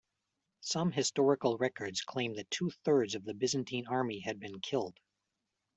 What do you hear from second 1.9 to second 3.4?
claim that two thirds of the